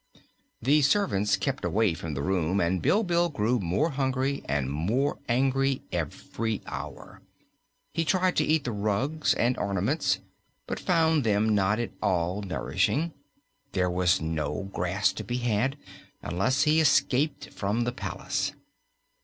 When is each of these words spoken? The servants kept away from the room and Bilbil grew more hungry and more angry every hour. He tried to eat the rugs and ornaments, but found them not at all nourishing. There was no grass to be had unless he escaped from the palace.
The 0.63 0.81
servants 0.81 1.37
kept 1.37 1.63
away 1.63 1.93
from 1.93 2.15
the 2.15 2.23
room 2.23 2.59
and 2.59 2.81
Bilbil 2.81 3.29
grew 3.29 3.59
more 3.59 3.91
hungry 3.91 4.41
and 4.45 4.67
more 4.67 5.19
angry 5.29 5.83
every 5.91 6.63
hour. 6.65 7.21
He 7.93 8.03
tried 8.03 8.35
to 8.37 8.43
eat 8.43 8.63
the 8.63 8.71
rugs 8.71 9.35
and 9.35 9.55
ornaments, 9.59 10.17
but 10.65 10.79
found 10.79 11.23
them 11.23 11.53
not 11.53 11.77
at 11.77 11.91
all 12.01 12.41
nourishing. 12.41 13.13
There 13.73 13.91
was 13.91 14.19
no 14.19 14.71
grass 14.73 15.13
to 15.13 15.23
be 15.23 15.37
had 15.37 15.77
unless 16.23 16.63
he 16.63 16.79
escaped 16.79 17.51
from 17.51 17.81
the 17.83 17.91
palace. 17.93 18.53